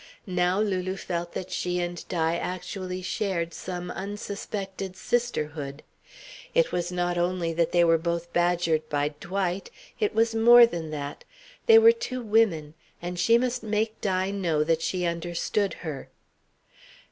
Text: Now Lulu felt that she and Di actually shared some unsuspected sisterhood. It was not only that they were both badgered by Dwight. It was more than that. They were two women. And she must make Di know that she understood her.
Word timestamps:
Now 0.25 0.59
Lulu 0.59 0.95
felt 0.95 1.33
that 1.33 1.51
she 1.51 1.79
and 1.79 2.03
Di 2.07 2.35
actually 2.35 3.03
shared 3.03 3.53
some 3.53 3.91
unsuspected 3.91 4.95
sisterhood. 4.95 5.83
It 6.55 6.71
was 6.71 6.91
not 6.91 7.19
only 7.19 7.53
that 7.53 7.71
they 7.71 7.83
were 7.83 7.99
both 7.99 8.33
badgered 8.33 8.89
by 8.89 9.09
Dwight. 9.09 9.69
It 9.99 10.15
was 10.15 10.33
more 10.33 10.65
than 10.65 10.89
that. 10.89 11.23
They 11.67 11.77
were 11.77 11.91
two 11.91 12.23
women. 12.23 12.73
And 12.99 13.19
she 13.19 13.37
must 13.37 13.61
make 13.61 14.01
Di 14.01 14.31
know 14.31 14.63
that 14.63 14.81
she 14.81 15.05
understood 15.05 15.75
her. 15.85 16.09